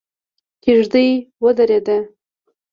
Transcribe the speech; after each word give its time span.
کېږدۍ 0.63 1.07
ودرېده. 1.43 1.97